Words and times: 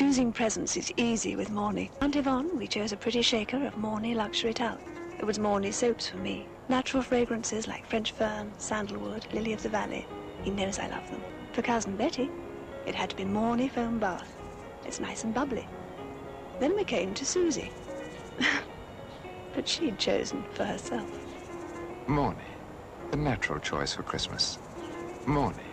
Choosing 0.00 0.32
presents 0.32 0.78
is 0.78 0.90
easy 0.96 1.36
with 1.36 1.50
Morny. 1.50 1.90
Aunt 2.00 2.16
Yvonne, 2.16 2.56
we 2.56 2.66
chose 2.66 2.90
a 2.90 2.96
pretty 2.96 3.20
shaker 3.20 3.66
of 3.66 3.76
Morny 3.76 4.14
luxury 4.14 4.54
talc. 4.54 4.80
It 5.18 5.26
was 5.26 5.38
Morny 5.38 5.70
soaps 5.70 6.08
for 6.08 6.16
me. 6.16 6.48
Natural 6.70 7.02
fragrances 7.02 7.68
like 7.68 7.84
French 7.84 8.12
fern, 8.12 8.54
sandalwood, 8.56 9.26
lily 9.34 9.52
of 9.52 9.62
the 9.62 9.68
valley. 9.68 10.08
He 10.42 10.50
knows 10.50 10.78
I 10.78 10.86
love 10.86 11.10
them. 11.10 11.22
For 11.52 11.60
cousin 11.60 11.96
Betty, 11.96 12.30
it 12.86 12.94
had 12.94 13.10
to 13.10 13.16
be 13.16 13.26
Morny 13.26 13.68
foam 13.68 13.98
bath. 13.98 14.34
It's 14.86 15.00
nice 15.00 15.22
and 15.24 15.34
bubbly. 15.34 15.68
Then 16.60 16.74
we 16.74 16.84
came 16.84 17.12
to 17.12 17.26
Susie. 17.26 17.70
but 19.52 19.68
she'd 19.68 19.98
chosen 19.98 20.46
for 20.54 20.64
herself. 20.64 21.10
Morny, 22.06 22.48
the 23.10 23.18
natural 23.18 23.60
choice 23.60 23.92
for 23.92 24.02
Christmas. 24.02 24.56
Morny, 25.26 25.68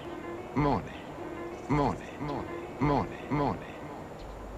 Morny, 0.53 0.97
Morny, 1.69 2.09
Morny, 2.19 2.51
Morny, 2.81 3.19
Morny. 3.29 3.76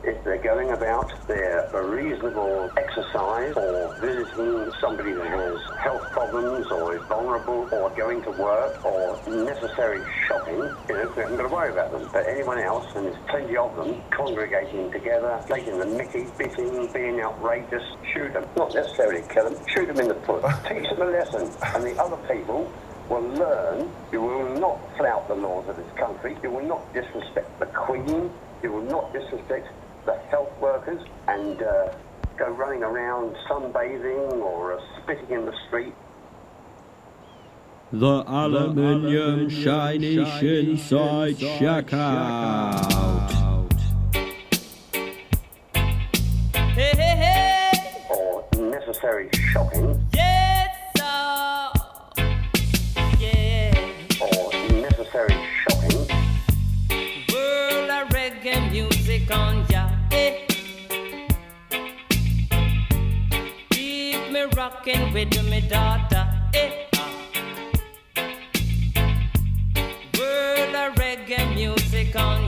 If 0.02 0.23
they're 0.23 0.41
going 0.41 0.71
about 0.71 1.12
their 1.27 1.70
reasonable 1.73 2.71
exercise 2.77 3.53
or 3.57 3.94
visiting 3.99 4.71
somebody 4.80 5.12
that 5.12 5.27
has 5.27 5.59
health 5.77 6.09
problems 6.12 6.67
or 6.71 6.95
is 6.95 7.02
vulnerable 7.03 7.67
or 7.73 7.90
going 7.91 8.21
to 8.23 8.31
work 8.31 8.85
or 8.85 9.20
necessary 9.27 10.02
shopping, 10.26 10.55
you 10.55 10.95
know, 10.95 11.13
we 11.16 11.21
haven't 11.21 11.35
got 11.35 11.43
to 11.43 11.54
worry 11.54 11.71
about 11.71 11.91
them. 11.91 12.09
But 12.13 12.27
anyone 12.27 12.59
else, 12.59 12.85
and 12.95 13.07
there's 13.07 13.17
plenty 13.27 13.57
of 13.57 13.76
them, 13.76 14.02
congregating 14.12 14.90
together, 14.90 15.43
taking 15.48 15.77
the 15.80 15.85
mickey, 15.85 16.27
bitting, 16.38 16.91
being 16.93 17.20
outrageous, 17.20 17.84
shoot 18.13 18.31
them. 18.31 18.48
Not 18.55 18.73
necessarily 18.73 19.21
kill 19.27 19.49
them, 19.49 19.66
shoot 19.68 19.88
them 19.88 19.99
in 19.99 20.07
the 20.07 20.16
foot. 20.16 20.43
Teach 20.70 20.90
them 20.90 21.02
a 21.02 21.12
lesson. 21.12 21.52
And 21.76 21.84
the 21.84 22.02
other 22.02 22.18
people 22.34 22.71
will 23.09 23.27
learn 23.34 23.91
you 24.13 24.21
will 24.21 24.59
not 24.59 24.79
flout 24.98 25.27
the 25.27 25.35
laws 25.35 25.68
of 25.68 25.76
this 25.76 25.91
country, 25.98 26.38
you 26.41 26.52
will 26.52 26.66
not 26.66 26.93
disrespect 26.93 27.59
the 27.59 27.66
Queen, 27.68 28.31
you 28.63 28.71
will 28.71 28.84
not 28.84 29.12
disrespect 29.12 29.68
the 30.10 30.18
health 30.29 30.49
workers 30.60 31.02
and 31.27 31.62
uh, 31.62 31.93
go 32.35 32.49
running 32.49 32.82
around 32.82 33.35
sunbathing 33.48 34.41
or 34.41 34.74
uh, 34.74 34.82
spitting 34.98 35.29
in 35.29 35.46
the 35.46 35.54
street. 35.68 35.93
The 37.91 38.24
aluminium 38.27 39.49
shiny 39.49 40.18
inside 40.18 41.40
shack 41.40 41.93
out. 41.93 43.71
Hey, 46.74 46.91
hey, 46.96 47.15
hey. 47.24 48.05
or 48.10 48.48
necessary 48.55 49.30
rocking 64.59 65.13
with 65.13 65.31
me 65.50 65.62
daughter. 65.62 66.28
Eh. 66.53 66.88
ah. 66.96 67.12
World 70.18 70.75
of 70.84 70.90
reggae 71.00 71.46
music 71.56 72.13
on 72.18 72.38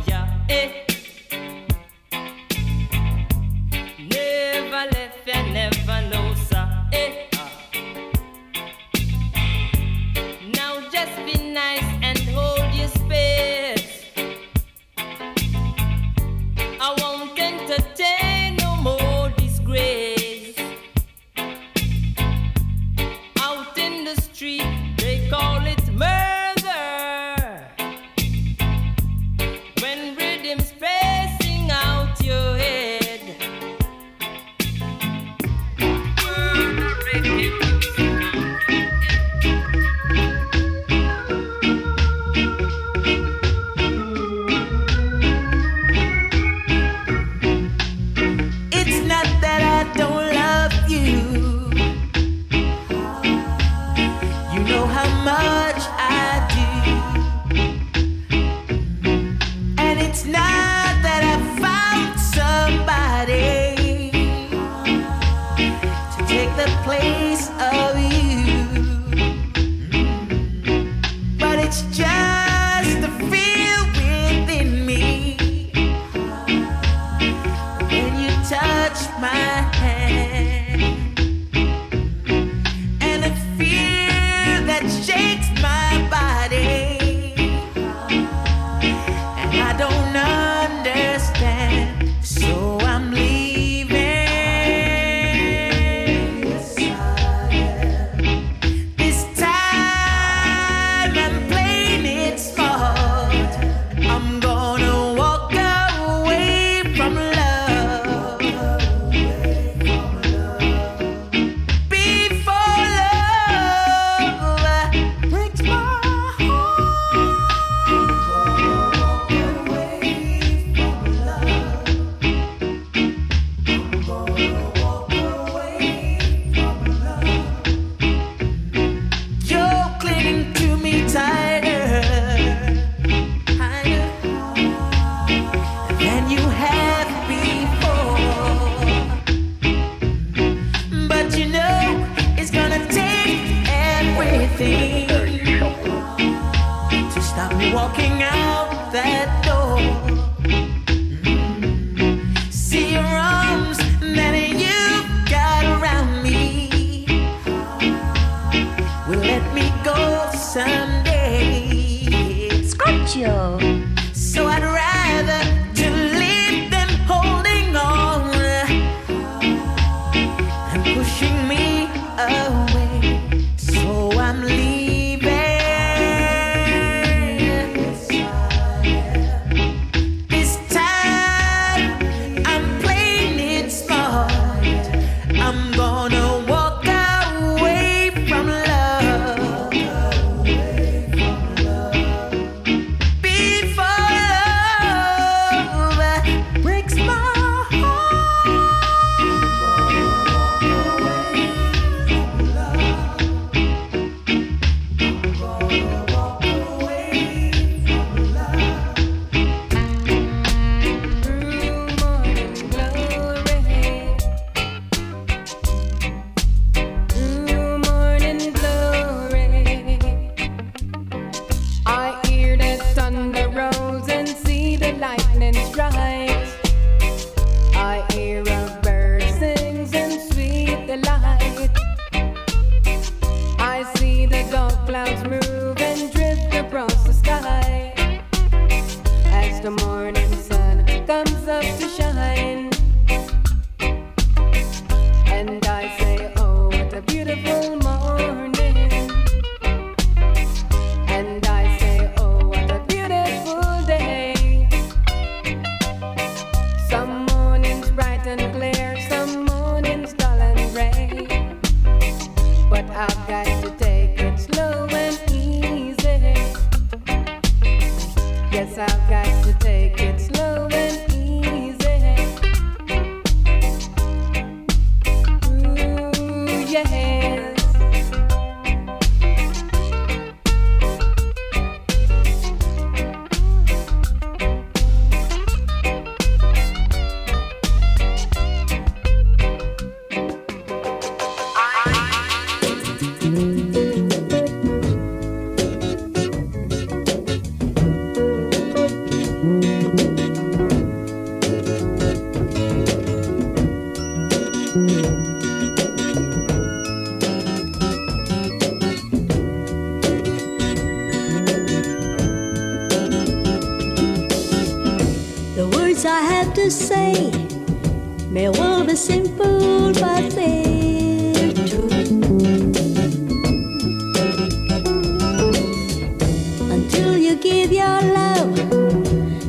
give 327.41 327.71
your 327.71 328.01
love. 328.01 328.55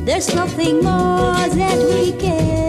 There's 0.05 0.33
nothing 0.33 0.83
more 0.83 1.47
that 1.47 1.77
we 1.77 2.11
can. 2.13 2.62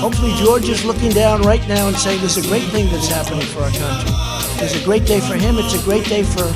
Hopefully, 0.00 0.32
George 0.42 0.68
is 0.68 0.84
looking 0.84 1.10
down 1.10 1.42
right 1.42 1.66
now 1.68 1.88
and 1.88 1.96
saying, 1.96 2.20
"There's 2.20 2.38
a 2.38 2.42
great 2.42 2.64
thing 2.72 2.90
that's 2.90 3.08
happening 3.08 3.46
for 3.46 3.62
our 3.62 3.70
country. 3.70 4.10
It's 4.64 4.74
a 4.74 4.84
great 4.84 5.04
day 5.04 5.20
for 5.20 5.34
him. 5.34 5.58
It's 5.58 5.74
a 5.74 5.82
great 5.84 6.06
day 6.08 6.22
for 6.22 6.46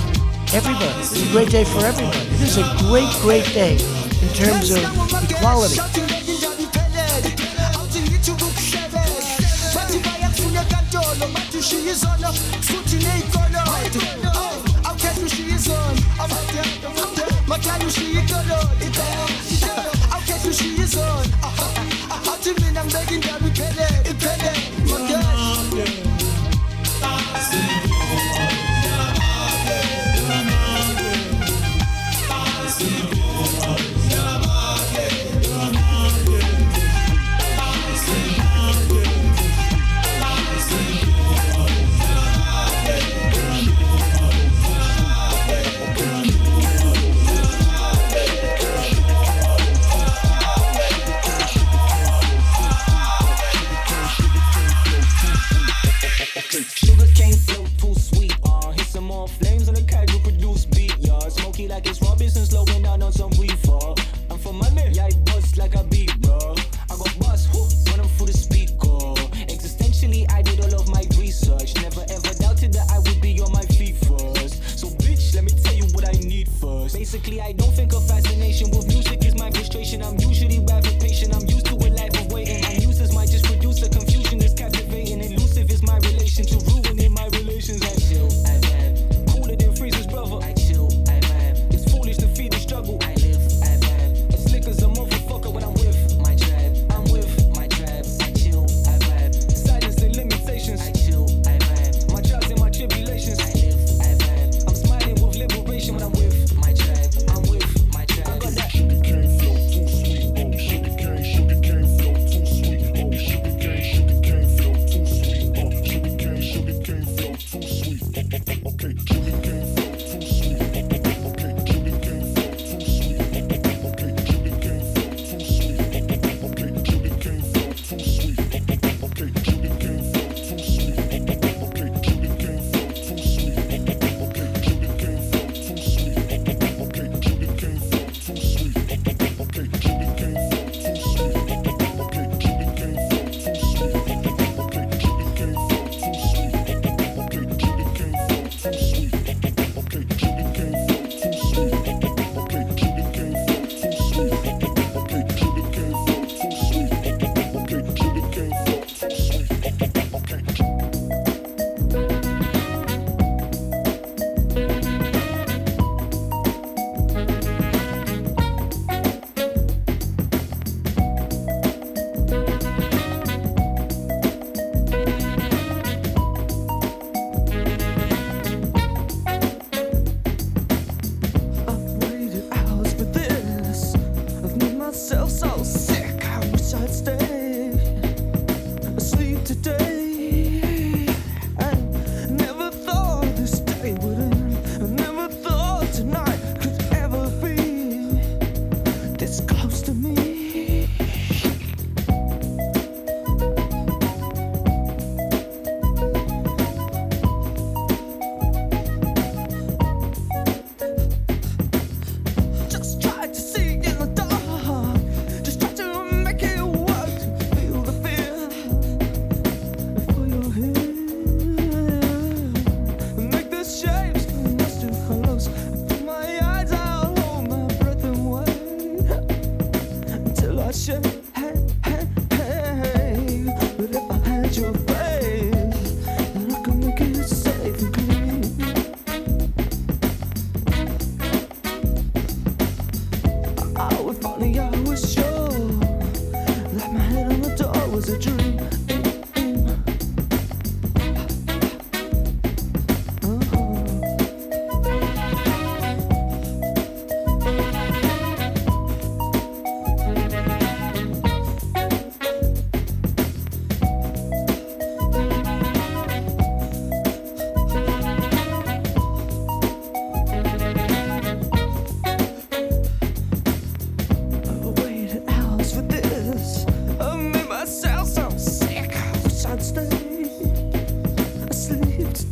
everybody. 0.53 1.01
It's 1.01 1.23
a 1.23 1.33
great 1.33 1.51
day 1.51 1.65
for 1.65 1.85
everybody. 1.85 2.19
It 2.19 2.41
is 2.41 2.57
a 2.57 2.65
great, 2.89 3.11
great 3.21 3.47
day 3.53 3.75
in 4.23 4.29
terms 4.35 4.71
of 4.71 4.83
equality. 5.31 5.81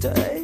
Sleep 0.02 0.41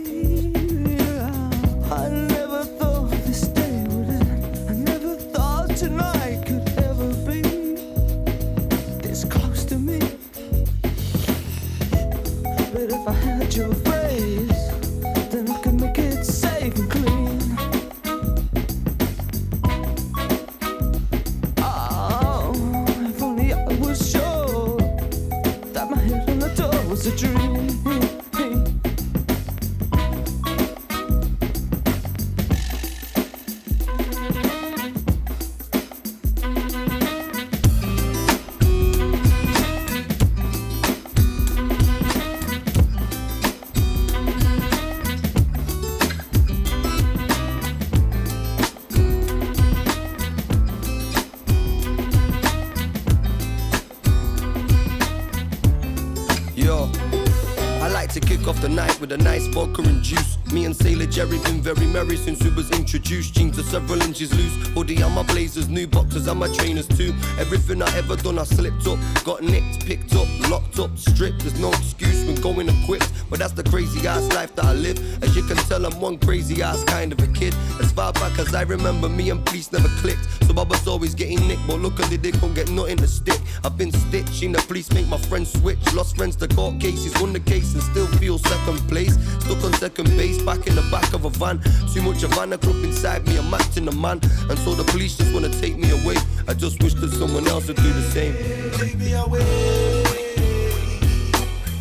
Jerry 61.18 61.38
been 61.38 61.60
very 61.60 61.84
merry 61.88 62.16
since 62.16 62.40
we 62.44 62.50
was 62.50 62.70
introduced. 62.70 63.34
Jeans 63.34 63.58
are 63.58 63.64
several 63.64 64.00
inches 64.02 64.32
loose. 64.32 64.68
Hoodie 64.68 65.02
on 65.02 65.10
my 65.10 65.25
blazers, 65.25 65.68
new 65.68 65.88
boxes 65.88 66.28
on 66.28 66.38
my 66.38 66.46
trainers 66.54 66.87
too. 66.87 67.12
Everything 67.40 67.82
I 67.82 67.92
ever 67.96 68.14
done, 68.14 68.38
I 68.38 68.44
slipped 68.44 68.87
up. 68.87 69.00
Got 69.25 69.42
nicked, 69.42 69.84
picked 69.84 70.14
up, 70.14 70.28
locked 70.48 70.78
up, 70.78 70.96
stripped. 70.96 71.40
There's 71.40 71.58
no 71.58 71.70
excuse 71.70 72.25
when 72.25 72.37
going 72.37 72.68
equipped. 72.68 73.10
But 73.28 73.40
that's 73.40 73.52
the 73.52 73.64
crazy 73.64 74.06
ass 74.06 74.32
life 74.32 74.54
that 74.54 74.66
I 74.66 74.75
live. 74.75 74.96
As 75.20 75.34
you 75.34 75.42
can 75.42 75.56
tell, 75.56 75.84
I'm 75.84 76.00
one 76.00 76.18
crazy 76.18 76.62
ass 76.62 76.84
kind 76.84 77.10
of 77.10 77.18
a 77.18 77.26
kid. 77.32 77.52
As 77.80 77.90
far 77.90 78.12
back 78.12 78.38
as 78.38 78.54
I 78.54 78.62
remember, 78.62 79.08
me 79.08 79.30
and 79.30 79.44
police 79.44 79.72
never 79.72 79.88
clicked. 80.00 80.25
Was 80.66 80.86
always 80.86 81.14
getting 81.14 81.46
nicked, 81.48 81.66
but 81.66 81.80
look 81.80 81.98
at 81.98 82.10
the 82.10 82.18
dick, 82.18 82.38
don't 82.40 82.52
get 82.52 82.68
nothing 82.68 82.98
to 82.98 83.06
stick. 83.06 83.40
I've 83.64 83.78
been 83.78 83.90
stitching 83.90 84.52
the 84.52 84.58
police, 84.58 84.92
make 84.92 85.08
my 85.08 85.16
friends 85.16 85.52
switch. 85.52 85.78
Lost 85.94 86.16
friends 86.16 86.36
to 86.36 86.48
court 86.48 86.78
cases, 86.78 87.18
won 87.22 87.32
the 87.32 87.40
case 87.40 87.72
and 87.72 87.82
still 87.82 88.06
feel 88.18 88.38
second 88.38 88.78
place. 88.88 89.16
Stuck 89.40 89.64
on 89.64 89.72
second 89.74 90.08
base, 90.10 90.42
back 90.42 90.66
in 90.66 90.74
the 90.74 90.86
back 90.90 91.14
of 91.14 91.24
a 91.24 91.30
van. 91.30 91.60
Too 91.94 92.02
much 92.02 92.20
Havana 92.20 92.58
club 92.58 92.84
inside 92.84 93.26
me, 93.26 93.38
I'm 93.38 93.54
acting 93.54 93.88
a 93.88 93.92
man. 93.92 94.20
And 94.50 94.58
so 94.58 94.74
the 94.74 94.84
police 94.92 95.16
just 95.16 95.32
wanna 95.32 95.48
take 95.48 95.78
me 95.78 95.90
away. 95.90 96.16
I 96.46 96.52
just 96.52 96.82
wish 96.82 96.94
that 96.94 97.12
someone 97.12 97.48
else 97.48 97.68
would 97.68 97.76
do 97.76 97.90
the 97.90 98.02
same. 98.10 98.34
Take 98.78 98.98
me 98.98 99.14
away. 99.14 100.18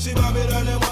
They 0.08 0.87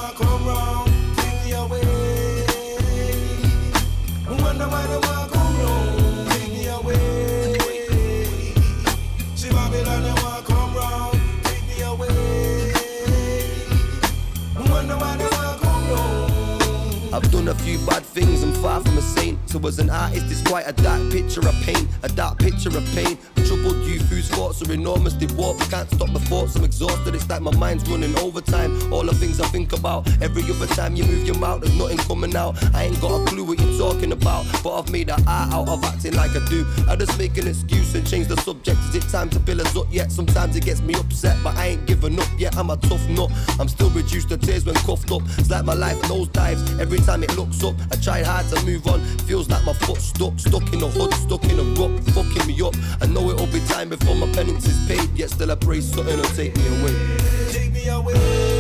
picture 21.36 21.50
of 21.50 21.62
pain, 21.64 21.88
a 22.04 22.10
dark 22.10 22.40
picture 22.40 22.70
of 22.70 22.86
pain. 22.96 23.18
Troubled 23.46 23.76
youth 23.86 24.08
whose 24.10 24.30
thoughts 24.30 24.68
are 24.68 24.72
enormous, 24.72 25.14
they 25.14 25.28
walk, 25.36 25.60
can't 25.70 25.90
stop 25.92 26.12
the 26.14 26.20
thoughts, 26.20 26.56
I'm 26.56 26.64
exhausted, 26.64 27.14
it's 27.14 27.30
like 27.30 27.42
my 27.42 27.56
mind's 27.58 27.88
running 27.90 28.18
overtime. 28.20 28.72
All 28.92 29.04
the 29.04 29.14
things 29.14 29.40
I 29.40 29.48
think 29.48 29.74
about, 29.74 30.08
every 30.22 30.44
other 30.44 30.68
time 30.68 30.96
you 30.96 31.04
move 31.04 31.28
your 31.28 31.38
mouth, 31.38 31.62
there's 31.62 31.78
nothing 31.78 31.98
coming 31.98 32.36
out. 32.36 32.56
I 32.74 32.84
ain't 32.84 33.00
got 33.02 33.22
a 33.22 33.26
clue 33.26 33.44
what 33.44 33.60
you're 33.60 33.78
talking 33.78 34.14
about, 34.14 34.46
but 34.64 34.80
I've 34.80 34.90
made 34.90 35.10
an 35.10 35.22
art 35.28 35.54
out 35.54 35.68
of 35.68 35.84
acting 35.84 36.16
like 36.16 36.32
I 36.32 36.46
do. 36.48 36.66
I 36.88 36.96
just 36.96 37.18
make 37.18 37.38
excuse 37.38 37.65
and 37.96 38.08
change 38.08 38.28
the 38.28 38.38
subject. 38.38 38.78
Is 38.90 38.96
it 38.96 39.10
time 39.10 39.30
to 39.30 39.40
fill 39.40 39.62
us 39.62 39.76
up 39.76 39.88
yet? 39.90 40.12
Sometimes 40.12 40.56
it 40.56 40.66
gets 40.66 40.82
me 40.82 40.94
upset, 40.96 41.38
but 41.44 41.56
I 41.56 41.68
ain't 41.68 41.86
giving 41.86 42.20
up 42.20 42.28
yet. 42.38 42.56
I'm 42.58 42.70
a 42.70 42.78
tough 42.78 43.08
nut. 43.10 43.32
I'm 43.60 43.68
still 43.68 43.90
reduced 43.90 44.30
to 44.30 44.38
tears 44.38 44.66
when 44.66 44.76
cuffed 44.76 45.12
up. 45.12 45.22
It's 45.38 45.50
like 45.50 45.66
my 45.66 45.74
life 45.74 46.02
nose 46.10 46.28
dives 46.30 46.62
every 46.80 47.00
time 47.00 47.24
it 47.24 47.36
looks 47.36 47.64
up. 47.64 47.76
I 47.92 47.96
try 47.96 48.24
hard 48.24 48.48
to 48.50 48.66
move 48.66 48.86
on, 48.88 49.02
feels 49.28 49.50
like 49.50 49.64
my 49.66 49.74
foot 49.74 49.98
stuck, 49.98 50.38
stuck 50.40 50.74
in 50.74 50.84
a 50.84 50.88
hood, 50.88 51.14
stuck 51.14 51.44
in 51.46 51.60
a 51.60 51.64
rut, 51.80 52.04
fucking 52.14 52.48
me 52.48 52.62
up. 52.62 52.76
I 53.02 53.08
know 53.08 53.30
it'll 53.30 53.48
be 53.48 53.62
time 53.68 53.90
before 53.90 54.16
my 54.16 54.32
penance 54.34 54.68
is 54.68 54.88
paid, 54.88 55.10
yet 55.18 55.30
still 55.30 55.52
I 55.52 55.56
pray 55.56 55.82
something 55.82 56.18
will 56.18 56.24
take 56.36 56.56
me 56.58 56.68
away. 56.68 57.18
Take 57.52 57.72
me 57.72 57.88
away. 57.88 58.55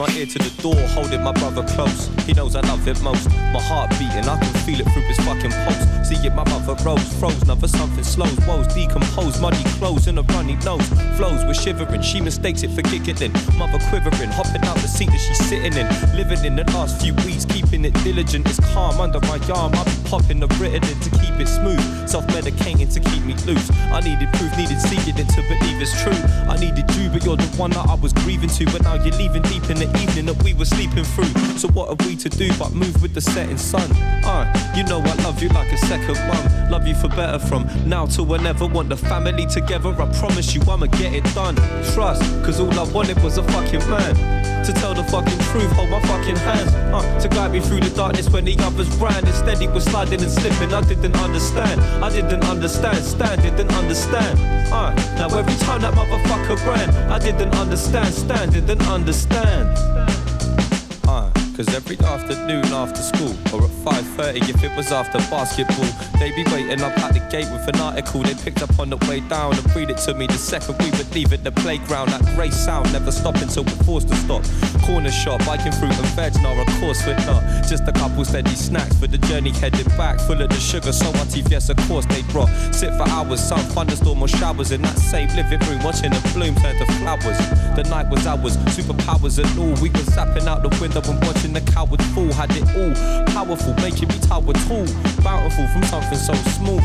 My 0.00 0.08
ear 0.16 0.24
to 0.24 0.38
the 0.38 0.62
door, 0.62 0.74
holding 0.88 1.22
my 1.22 1.32
brother 1.32 1.62
close. 1.74 2.19
He 2.26 2.32
knows 2.32 2.56
I 2.56 2.60
love 2.60 2.86
it 2.86 3.00
most. 3.02 3.28
My 3.52 3.60
heart 3.60 3.90
beating, 3.98 4.28
I 4.28 4.38
can 4.38 4.54
feel 4.64 4.80
it 4.80 4.88
through 4.92 5.02
his 5.02 5.18
fucking 5.18 5.50
pulse. 5.50 6.08
See 6.08 6.16
it, 6.26 6.34
my 6.34 6.44
mother 6.44 6.74
rose, 6.84 7.12
froze, 7.18 7.44
never 7.46 7.68
something 7.68 8.04
slows. 8.04 8.38
Woes 8.46 8.66
decomposed, 8.68 9.40
muddy 9.40 9.62
clothes 9.78 10.06
and 10.06 10.18
a 10.18 10.22
runny 10.34 10.56
nose. 10.56 10.86
Flows, 11.16 11.44
we're 11.44 11.54
shivering, 11.54 12.02
she 12.02 12.20
mistakes 12.20 12.62
it 12.62 12.70
for 12.70 12.82
giggling. 12.82 13.32
Mother 13.56 13.78
quivering, 13.88 14.30
hopping 14.30 14.64
out 14.64 14.76
the 14.76 14.88
seat 14.88 15.10
that 15.10 15.18
she's 15.18 15.38
sitting 15.48 15.74
in. 15.74 15.86
Living 16.16 16.44
in 16.44 16.56
the 16.56 16.64
last 16.72 17.00
few 17.00 17.14
weeks, 17.26 17.44
keeping 17.44 17.84
it 17.84 17.94
diligent. 18.02 18.46
It's 18.48 18.60
calm 18.72 19.00
under 19.00 19.20
my 19.20 19.38
arm, 19.54 19.72
I 19.74 19.84
be 19.84 19.96
popping 20.08 20.40
the 20.40 20.48
Ritalin 20.58 20.98
to 21.02 21.10
keep 21.18 21.34
it 21.38 21.48
smooth. 21.48 22.08
Self 22.08 22.26
medicating 22.28 22.92
to 22.92 23.00
keep 23.00 23.22
me 23.24 23.34
loose. 23.46 23.70
I 23.92 24.00
needed 24.00 24.32
proof, 24.34 24.56
needed 24.56 24.80
seeing 24.80 25.16
it 25.16 25.28
to 25.28 25.42
believe 25.42 25.80
it's 25.80 25.94
true. 26.02 26.18
I 26.48 26.58
needed 26.58 26.90
you, 26.96 27.10
but 27.10 27.24
you're 27.24 27.36
the 27.36 27.50
one 27.56 27.70
that 27.70 27.88
I 27.88 27.94
was 27.94 28.12
grieving 28.12 28.50
to. 28.50 28.64
But 28.66 28.82
now 28.82 28.94
you're 28.94 29.16
leaving 29.16 29.42
deep 29.42 29.68
in 29.70 29.78
the 29.78 29.88
evening 30.02 30.26
that 30.26 30.42
we 30.42 30.54
were 30.54 30.64
sleeping 30.64 31.04
through. 31.04 31.32
So 31.58 31.68
what 31.68 31.88
are 31.88 32.06
we 32.06 32.09
to 32.16 32.28
do 32.28 32.50
but 32.58 32.72
move 32.72 33.00
with 33.02 33.14
the 33.14 33.20
setting 33.20 33.58
sun? 33.58 33.90
Uh, 34.24 34.44
you 34.76 34.84
know 34.84 35.00
I 35.00 35.14
love 35.22 35.42
you 35.42 35.48
like 35.50 35.72
a 35.72 35.78
second 35.78 36.16
mum. 36.28 36.70
Love 36.70 36.86
you 36.86 36.94
for 36.94 37.08
better 37.08 37.38
from 37.38 37.68
now 37.88 38.06
till 38.06 38.26
whenever. 38.26 38.66
Want 38.66 38.88
the 38.88 38.96
family 38.96 39.46
together, 39.46 39.90
I 39.90 40.06
promise 40.18 40.54
you 40.54 40.60
I'ma 40.62 40.86
get 40.86 41.14
it 41.14 41.24
done. 41.34 41.56
Trust, 41.94 42.22
cause 42.44 42.60
all 42.60 42.78
I 42.78 42.90
wanted 42.92 43.22
was 43.22 43.38
a 43.38 43.42
fucking 43.42 43.88
man. 43.90 44.40
To 44.64 44.72
tell 44.74 44.94
the 44.94 45.02
fucking 45.04 45.38
truth, 45.50 45.72
hold 45.72 45.90
my 45.90 46.00
fucking 46.02 46.36
hands. 46.36 46.72
Uh, 46.92 47.20
to 47.20 47.28
guide 47.28 47.52
me 47.52 47.60
through 47.60 47.80
the 47.80 47.90
darkness 47.90 48.28
when 48.28 48.44
the 48.44 48.56
others 48.60 48.88
ran. 48.96 49.26
Instead 49.26 49.58
he 49.58 49.68
was 49.68 49.84
sliding 49.84 50.20
and 50.20 50.30
slipping, 50.30 50.72
I 50.74 50.82
didn't 50.82 51.16
understand. 51.16 51.80
I 52.04 52.10
didn't 52.10 52.44
understand, 52.44 53.02
Stan 53.04 53.38
didn't 53.40 53.72
understand. 53.72 54.38
Uh, 54.72 54.94
now 55.16 55.36
every 55.36 55.54
time 55.66 55.80
that 55.80 55.94
motherfucker 55.94 56.56
ran, 56.66 56.90
I 57.10 57.18
didn't 57.18 57.54
understand, 57.54 58.14
Stan 58.14 58.50
didn't 58.50 58.82
understand. 58.86 60.19
Cause 61.60 61.74
every 61.74 61.98
afternoon 61.98 62.64
after 62.72 63.02
school, 63.02 63.36
or 63.52 63.62
at 63.62 63.70
5.30 63.84 64.48
if 64.48 64.64
it 64.64 64.74
was 64.78 64.92
after 64.92 65.18
basketball, 65.28 65.84
they'd 66.18 66.34
be 66.34 66.42
waiting 66.50 66.80
up 66.80 66.96
at 67.00 67.12
the 67.12 67.20
gate 67.28 67.52
with 67.52 67.68
an 67.68 67.78
article 67.78 68.22
they 68.22 68.32
picked 68.32 68.62
up 68.62 68.78
on 68.78 68.88
the 68.88 68.96
way 69.08 69.20
down 69.28 69.52
and 69.52 69.76
read 69.76 69.90
it 69.90 69.98
to 69.98 70.14
me 70.14 70.26
the 70.26 70.40
second 70.40 70.78
we 70.78 70.90
would 70.92 71.14
leave 71.14 71.34
at 71.34 71.44
the 71.44 71.52
playground. 71.52 72.08
That 72.08 72.24
grey 72.34 72.48
sound 72.48 72.90
never 72.94 73.12
stopped 73.12 73.42
until 73.42 73.64
we're 73.64 73.84
forced 73.84 74.08
to 74.08 74.16
stop. 74.16 74.42
Corner 74.86 75.10
shop, 75.10 75.44
biking 75.44 75.72
fruit 75.72 75.92
and 75.92 76.08
veg, 76.16 76.32
no, 76.40 76.58
of 76.58 76.66
course 76.80 77.04
we're 77.06 77.20
not. 77.28 77.44
Just 77.68 77.86
a 77.86 77.92
couple 77.92 78.24
steady 78.24 78.56
snacks 78.56 78.96
for 78.96 79.06
the 79.06 79.18
journey 79.18 79.50
headed 79.50 79.86
back, 80.00 80.18
full 80.20 80.40
of 80.40 80.48
the 80.48 80.60
sugar, 80.60 80.92
so 80.92 81.12
much 81.12 81.28
TVS, 81.28 81.68
of 81.68 81.76
course 81.86 82.06
they 82.06 82.22
drop. 82.32 82.48
Sit 82.72 82.94
for 82.94 83.06
hours, 83.10 83.38
sun, 83.38 83.60
thunderstorm 83.76 84.22
or 84.22 84.28
showers 84.28 84.72
in 84.72 84.80
that 84.80 84.96
same 84.96 85.28
living 85.36 85.60
room, 85.68 85.82
watching 85.84 86.08
the 86.08 86.30
bloom 86.32 86.54
turn 86.54 86.74
to 86.78 86.86
flowers. 87.04 87.36
The 87.76 87.84
night 87.90 88.08
was 88.08 88.26
ours, 88.26 88.56
superpowers 88.72 89.36
and 89.36 89.58
all. 89.58 89.76
We 89.82 89.90
were 89.90 90.08
zapping 90.08 90.46
out 90.46 90.62
the 90.62 90.72
window 90.80 91.02
and 91.04 91.20
watching 91.26 91.49
the 91.52 91.60
cowards 91.72 92.04
fall. 92.14 92.32
Had 92.32 92.50
it 92.52 92.64
all, 92.76 92.94
powerful, 93.32 93.74
making 93.74 94.08
me 94.08 94.18
tower 94.20 94.52
tall. 94.68 94.86
Bountiful 95.22 95.66
from 95.68 95.82
something 95.84 96.18
so 96.18 96.34
small. 96.56 96.80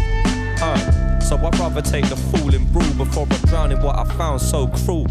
Uh, 0.62 1.20
so 1.20 1.38
I'd 1.38 1.58
rather 1.60 1.82
take 1.82 2.08
the 2.10 2.16
fall 2.16 2.54
and 2.54 2.72
brew 2.72 2.94
before 2.94 3.28
I 3.30 3.38
drown 3.48 3.72
in 3.72 3.82
what 3.82 3.98
I 3.98 4.04
found 4.16 4.42
so 4.42 4.68
cruel. 4.68 5.08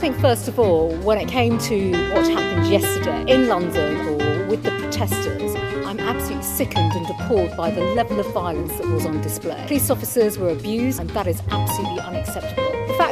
Think 0.00 0.18
first 0.18 0.48
of 0.48 0.58
all, 0.58 0.96
when 1.00 1.18
it 1.18 1.28
came 1.28 1.58
to 1.58 1.90
what 2.14 2.26
happened 2.26 2.66
yesterday 2.68 3.22
in 3.30 3.48
London 3.48 3.98
or 4.06 4.46
with 4.46 4.62
the 4.62 4.70
protesters, 4.70 5.54
I'm 5.84 6.00
absolutely 6.00 6.42
sickened 6.42 6.92
and 6.94 7.04
appalled 7.10 7.54
by 7.54 7.70
the 7.70 7.82
level 7.82 8.18
of 8.18 8.32
violence 8.32 8.72
that 8.78 8.86
was 8.86 9.04
on 9.04 9.20
display. 9.20 9.62
Police 9.66 9.90
officers 9.90 10.38
were 10.38 10.48
abused, 10.48 11.00
and 11.00 11.10
that 11.10 11.26
is 11.26 11.42
absolutely 11.50 12.00
unacceptable. 12.00 12.69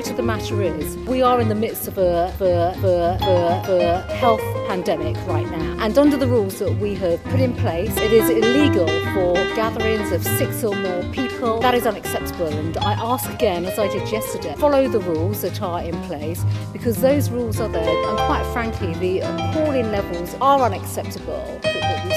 Of 0.09 0.16
the 0.16 0.23
matter 0.23 0.62
is, 0.62 0.97
we 1.07 1.21
are 1.23 1.38
in 1.38 1.49
the 1.49 1.55
midst 1.55 1.87
of 1.87 1.99
a, 1.99 2.35
a, 2.40 2.44
a, 2.44 4.07
a 4.09 4.12
health 4.14 4.40
pandemic 4.66 5.16
right 5.27 5.49
now. 5.51 5.77
And 5.81 5.97
under 5.99 6.16
the 6.16 6.27
rules 6.27 6.59
that 6.61 6.79
we 6.79 6.94
have 6.94 7.23
put 7.25 7.40
in 7.40 7.55
place, 7.55 7.94
it 7.99 8.12
is 8.12 8.31
illegal 8.31 8.87
for 9.12 9.35
gatherings 9.55 10.11
of 10.11 10.25
six 10.25 10.64
or 10.64 10.75
more 10.75 11.03
people. 11.12 11.61
That 11.61 11.75
is 11.75 11.87
unacceptable. 11.87 12.49
And 12.49 12.77
I 12.79 12.94
ask 12.94 13.29
again, 13.31 13.66
as 13.66 13.79
I 13.79 13.87
did 13.88 14.11
yesterday, 14.11 14.55
follow 14.57 14.88
the 14.88 15.01
rules 15.01 15.42
that 15.42 15.61
are 15.61 15.83
in 15.83 16.01
place 16.03 16.42
because 16.73 16.97
those 17.03 17.31
rules 17.31 17.61
are 17.61 17.68
there. 17.68 18.09
And 18.09 18.18
quite 18.18 18.44
frankly, 18.53 18.94
the 18.94 19.21
appalling 19.21 19.92
levels 19.92 20.35
are 20.40 20.62
unacceptable. 20.62 21.61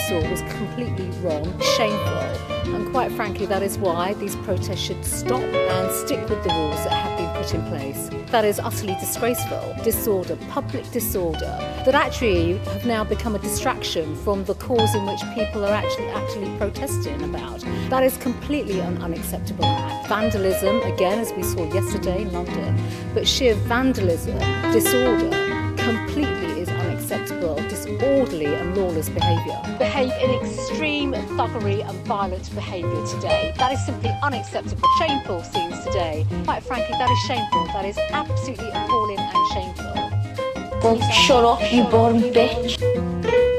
Saw 0.08 0.30
was 0.30 0.42
completely 0.54 1.10
wrong, 1.22 1.46
shameful. 1.78 2.52
And 2.76 2.90
quite 2.92 3.12
frankly, 3.12 3.46
that 3.46 3.62
is 3.62 3.78
why 3.78 4.14
these 4.16 4.36
protests 4.38 4.80
should 4.80 5.04
stop 5.06 5.42
and 5.42 5.92
stick 5.92 6.28
with 6.30 6.44
the 6.44 6.50
rules 6.50 6.84
that 6.84 6.94
have 6.94 7.18
been 7.18 7.30
put 7.42 7.54
in 7.54 7.64
place. 7.68 8.10
That 8.32 8.46
is 8.46 8.60
utterly 8.60 8.96
disgraceful. 8.96 9.76
Disorder, 9.84 10.38
public 10.50 10.90
disorder, 10.92 11.58
that 11.86 11.96
actually 11.96 12.58
have 12.58 12.86
now 12.86 13.04
become 13.04 13.36
a 13.36 13.40
distraction 13.40 14.16
from 14.18 14.46
the 14.46 14.56
cause 14.56 14.96
in 14.96 15.06
which 15.06 15.22
people 15.36 15.66
are 15.66 15.74
actually 15.74 16.08
actually 16.10 16.58
protesting 16.58 17.22
about. 17.24 17.60
That 17.90 18.04
is 18.04 18.18
completely 18.18 18.80
an 18.80 19.02
unacceptable 19.02 19.66
act. 19.66 20.08
Vandalism, 20.08 20.82
again, 20.82 21.20
as 21.20 21.32
we 21.34 21.44
saw 21.44 21.72
yesterday 21.74 22.24
in 22.24 22.32
London, 22.32 22.80
but 23.14 23.28
sheer 23.28 23.56
vandalism, 23.56 24.38
disorder, 24.72 25.30
completely 25.78 26.62
is 26.62 26.70
unacceptable, 26.70 27.61
disorderly 28.02 28.56
and 28.56 28.76
lawless 28.76 29.10
behaviour. 29.10 29.60
Behave 29.78 30.12
in 30.24 30.32
extreme 30.32 31.14
thuggery 31.14 31.88
and 31.88 31.98
violent 32.08 32.54
behaviour 32.56 33.06
today. 33.06 33.54
That 33.58 33.72
is 33.72 33.86
simply 33.86 34.10
unacceptable. 34.24 34.88
Shameful 34.98 35.44
scenes 35.44 35.84
today. 35.86 36.26
Quite 36.44 36.64
frankly, 36.64 36.96
that 36.98 37.10
is 37.12 37.20
shameful. 37.20 37.66
That 37.68 37.86
is 37.86 37.98
absolutely 38.12 38.70
appalling 38.70 39.20
and 39.20 39.48
shameful. 39.54 39.94
Well, 40.84 41.12
shut 41.12 41.46
up, 41.46 41.72
you 41.72 41.84
boring 41.84 42.22
bitch. 42.34 43.51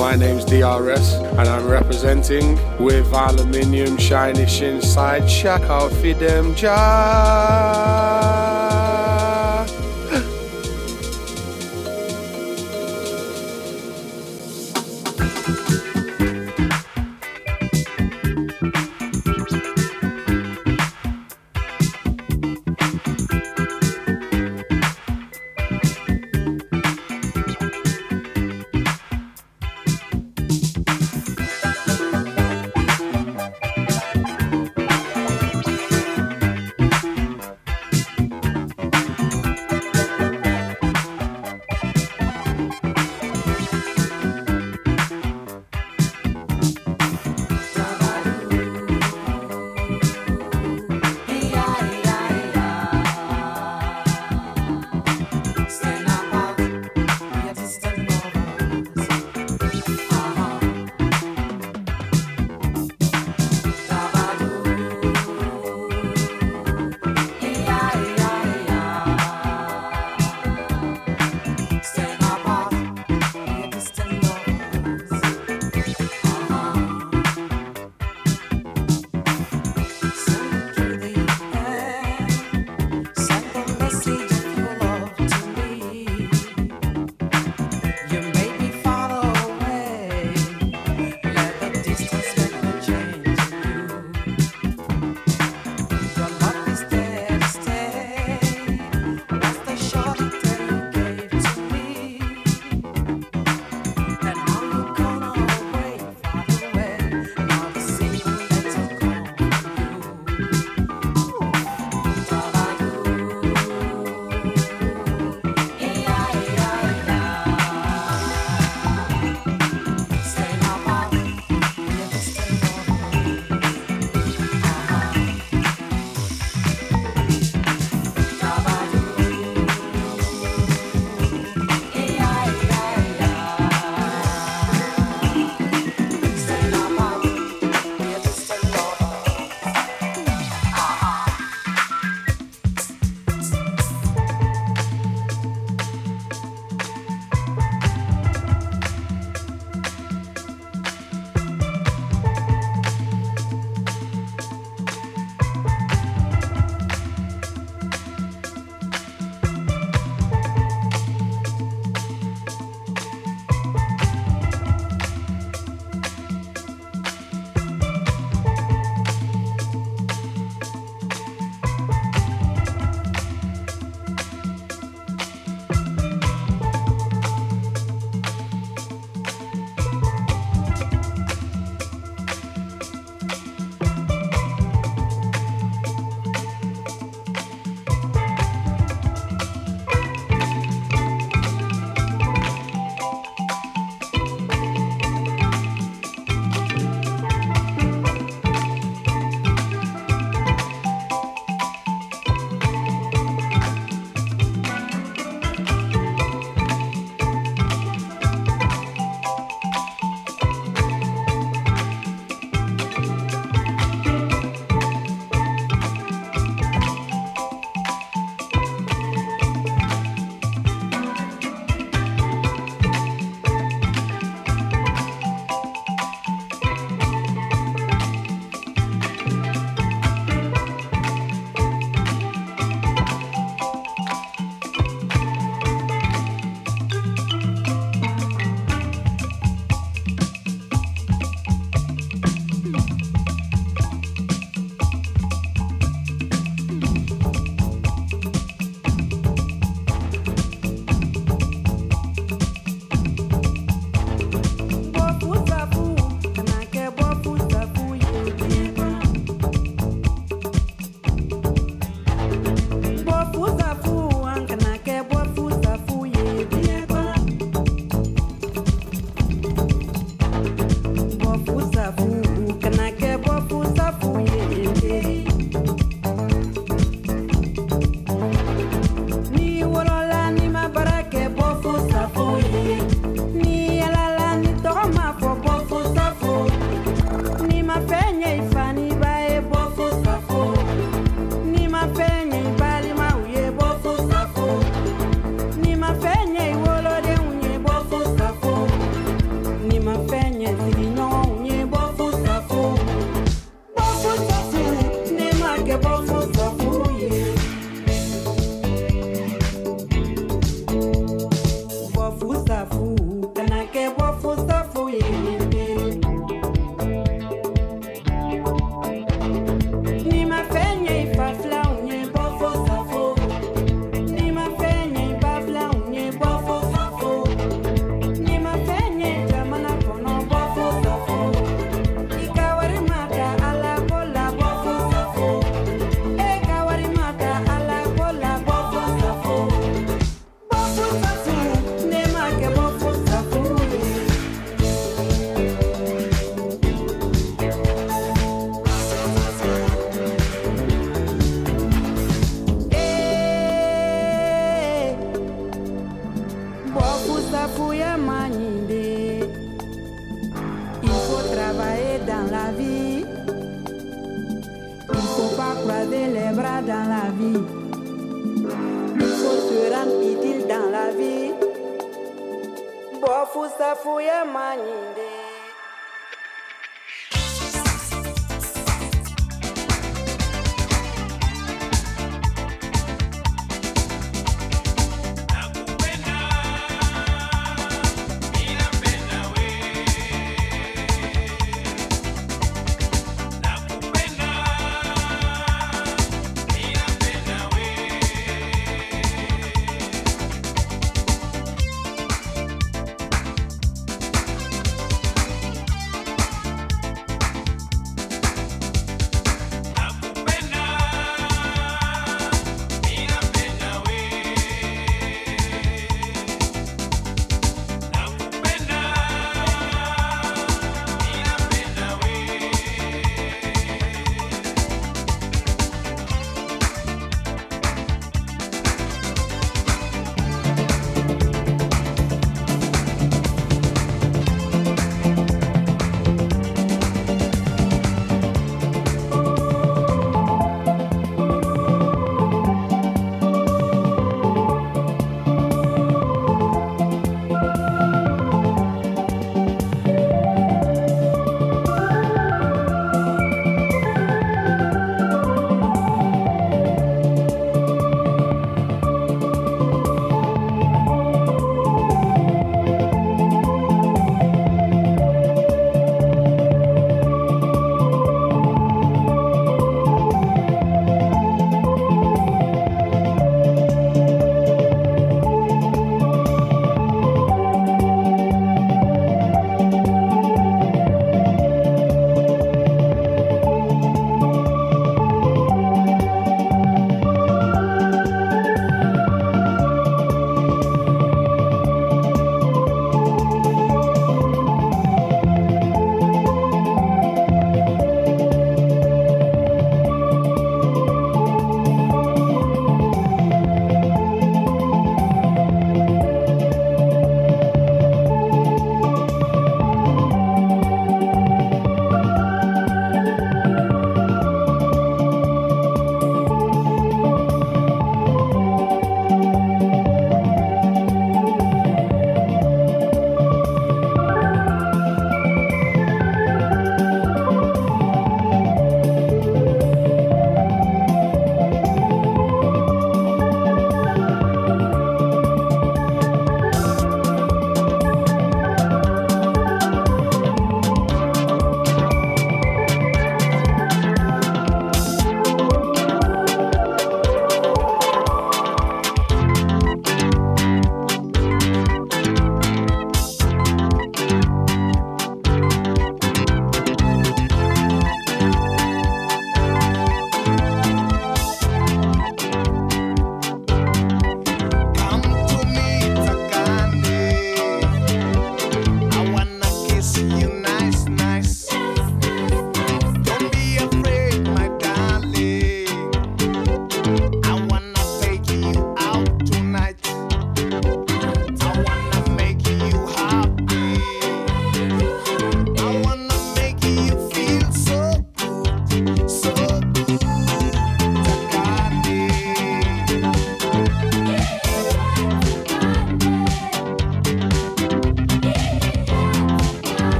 My 0.00 0.16
name's 0.16 0.46
DRS 0.46 1.12
and 1.12 1.40
I'm 1.46 1.66
representing 1.68 2.58
with 2.82 3.12
aluminium 3.12 3.98
shinish 3.98 4.62
inside. 4.62 5.28
Check 5.28 5.60
out 5.64 5.92
for 5.92 6.14
them, 6.14 6.54
Jack. 6.54 6.70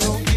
You. 0.00 0.33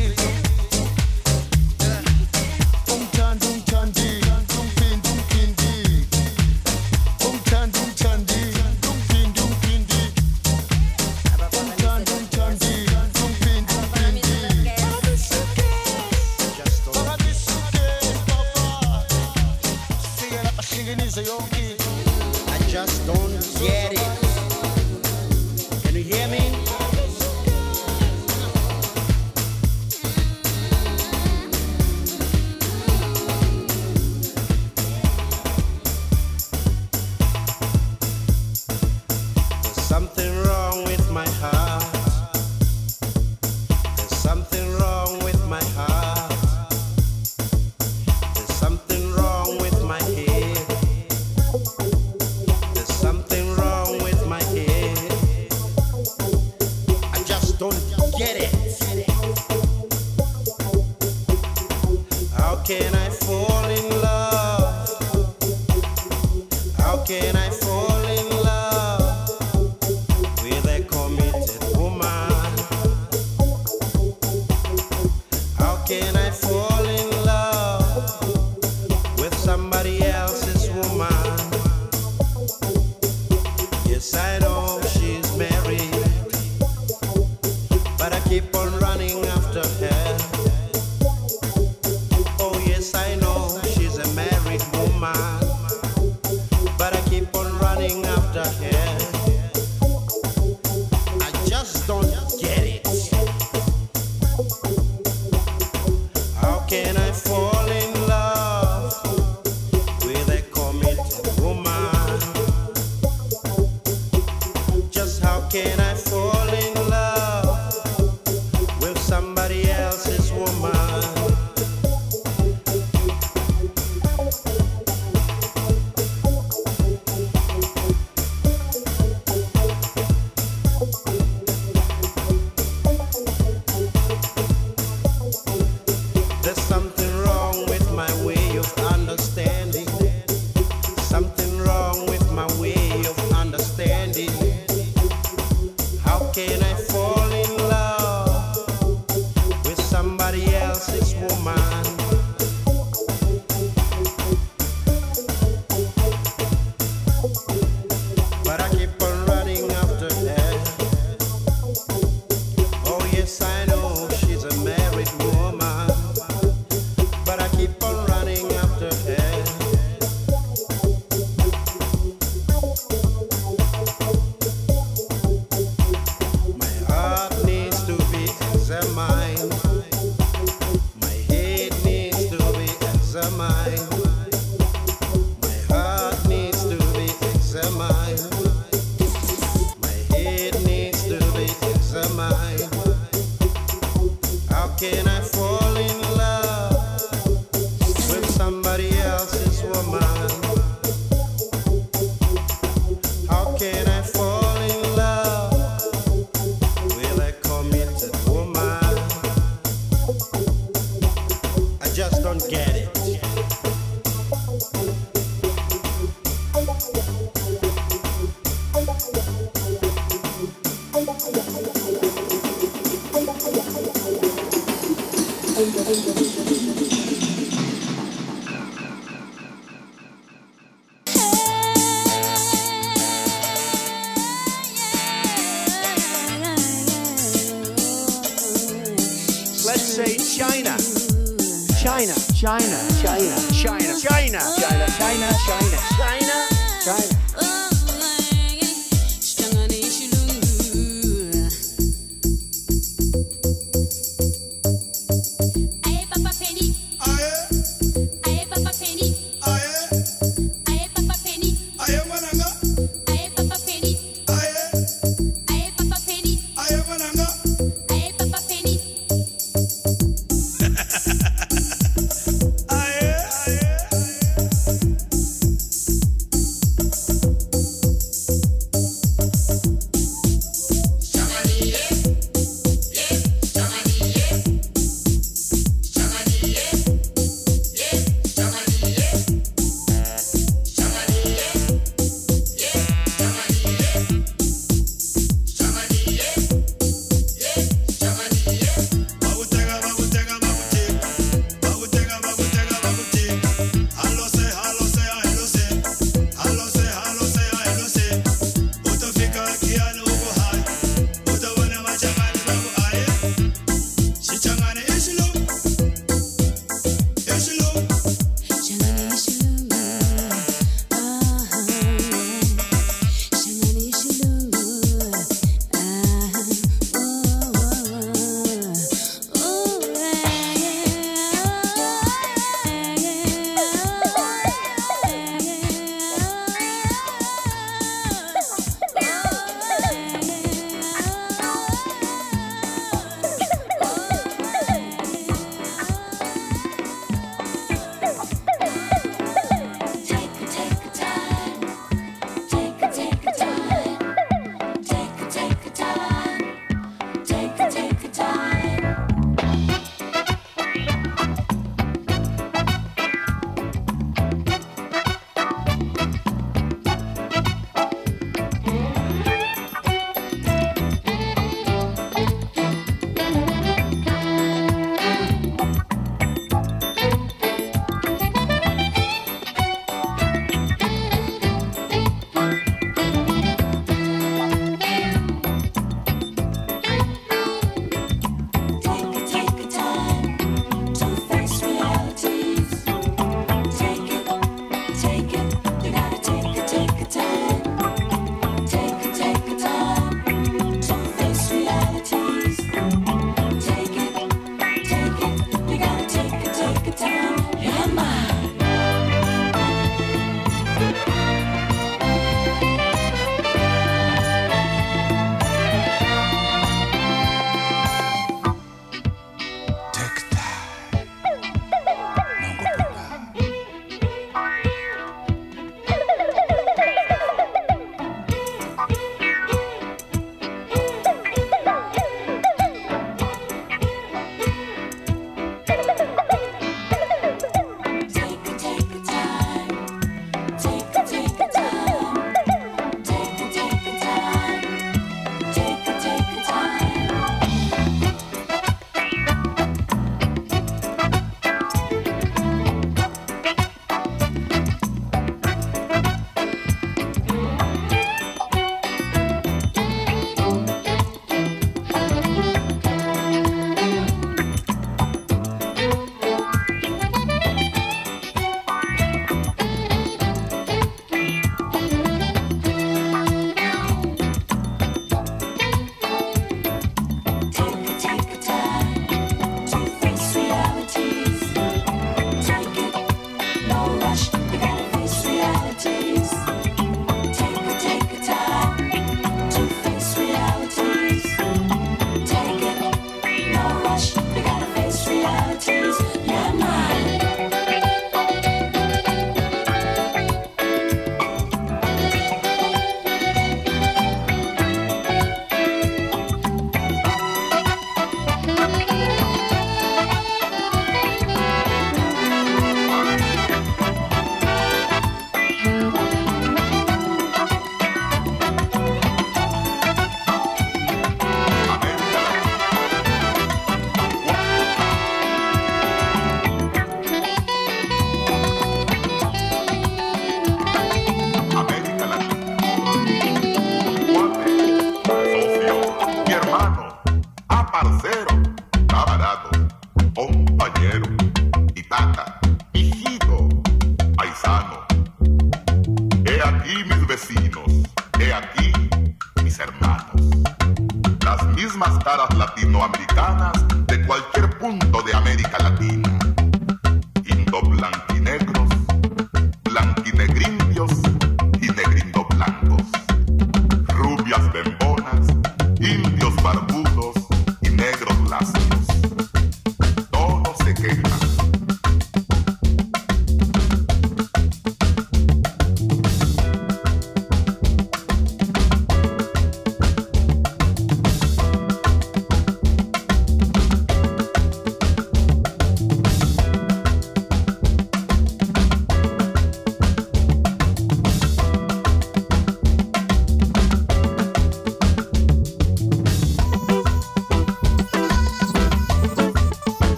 China. 242.48 242.80
China. 243.02 243.36
China. 243.52 244.00
China. 244.00 244.47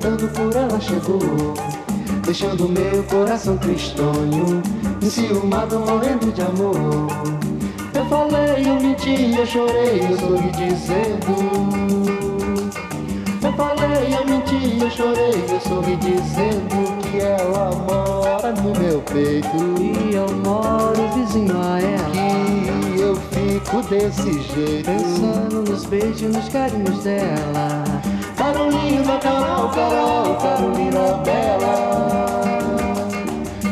Perguntando 0.00 0.28
por 0.28 0.56
ela 0.56 0.80
chegou. 0.80 1.54
Deixando 2.24 2.68
meu 2.68 3.02
coração 3.04 3.56
tristonho, 3.58 4.62
enciumado, 5.02 5.78
morrendo 5.80 6.32
de 6.32 6.42
amor. 6.42 6.76
Eu 7.94 8.04
falei, 8.06 8.66
eu 8.66 8.80
menti, 8.80 9.34
eu 9.36 9.46
chorei, 9.46 10.00
eu 10.10 10.18
sorri 10.18 10.50
dizendo. 10.52 11.60
Eu 13.42 13.52
falei, 13.54 14.14
eu 14.14 14.26
menti, 14.26 14.78
eu 14.80 14.90
chorei, 14.90 15.44
eu 15.48 15.60
sorri 15.60 15.96
dizendo 15.96 17.00
que 17.02 17.20
ela 17.20 17.70
mora 17.72 18.52
no 18.52 18.78
meu 18.78 19.00
peito. 19.00 19.56
E 19.80 20.14
eu 20.14 20.28
moro 20.44 21.08
vizinho 21.14 21.56
a 21.60 21.80
ela. 21.80 22.10
Que 22.94 23.00
eu 23.00 23.16
fico 23.16 23.82
desse 23.88 24.32
jeito. 24.54 24.84
Pensando 24.84 25.62
nos 25.68 25.84
beijos, 25.84 26.34
nos 26.34 26.48
carinhos 26.48 27.02
dela. 27.02 27.79
Carolina, 28.90 29.18
Carol, 29.20 29.70
Carol, 29.70 30.36
Carolina 30.40 31.22
Bela. 31.22 31.74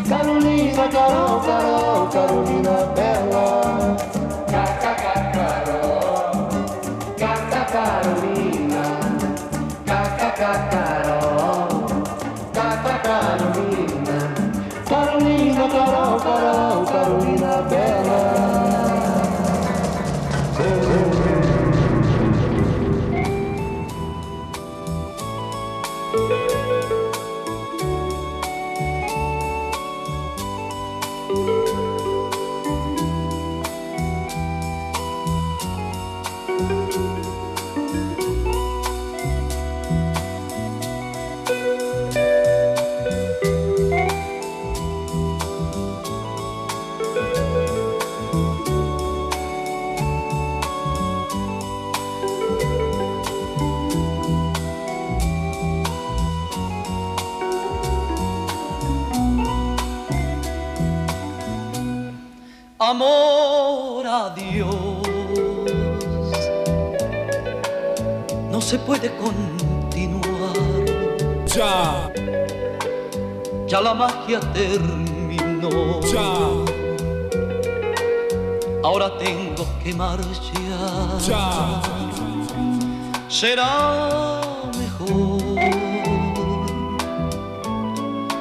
Carolina, 0.08 0.88
Carol, 0.88 1.40
Carol, 1.40 2.08
Carolina 2.08 2.76
Bela. 2.94 3.96
Cacaca, 4.46 5.14
Carol. 5.34 6.48
Caca, 7.16 7.62
Carolina. 7.72 8.84
Cacaca, 9.86 10.52
Carol. 10.70 11.70
Caca, 12.54 12.94
Carolina. 13.02 14.18
Carolina, 14.86 15.68
Carol, 15.68 16.20
Carol, 16.20 16.86
Carolina 16.86 17.62
Bela. 17.68 17.97
Ya. 71.58 72.08
Ya 73.66 73.80
la 73.80 73.92
magia 73.92 74.38
terminó. 74.52 76.00
Ya. 76.02 76.28
Ahora 78.84 79.18
tengo 79.18 79.66
que 79.82 79.92
marchar. 79.92 81.18
Ya. 81.26 81.82
Será 83.28 84.40
mejor 84.78 85.42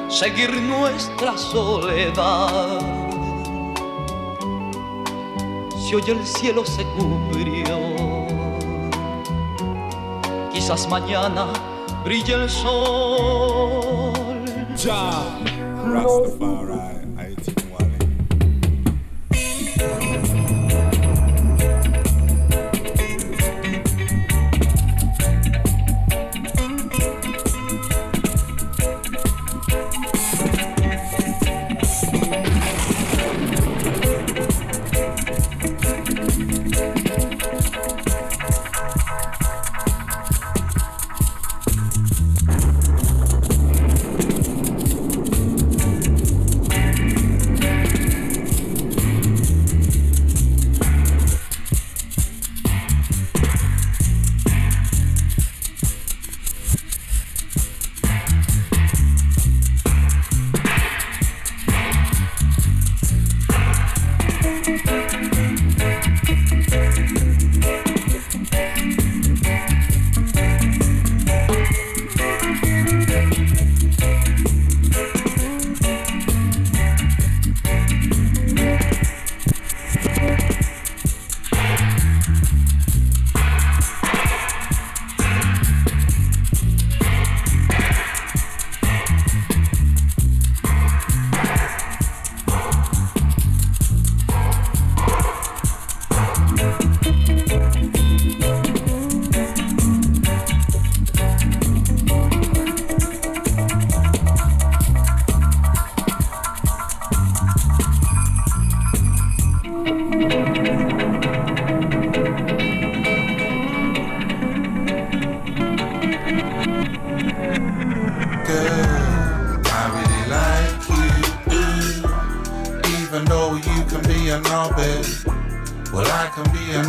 seguir 0.08 0.52
nuestra 0.62 1.36
soledad. 1.36 2.78
Si 5.76 5.96
hoy 5.96 6.04
el 6.06 6.24
cielo 6.24 6.64
se 6.64 6.84
cubrió, 6.84 7.80
quizás 10.52 10.88
mañana 10.88 11.48
brille 12.04 12.34
el 12.34 12.48
sol. 12.48 14.14
Ja. 14.76 15.10
Rastafari. 15.92 16.57